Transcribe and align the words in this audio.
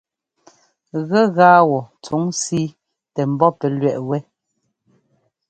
Gɛgaa 1.09 1.59
wɔ 1.69 1.79
tsuŋ 2.03 2.23
síi 2.41 2.75
tɛ 3.13 3.21
ḿbɔ́ 3.31 3.49
pɛ́ 3.59 3.69
lẅɛꞌ 3.79 4.01
wɛ́. 4.09 4.21